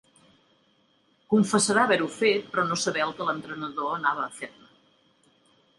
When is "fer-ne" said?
4.41-4.73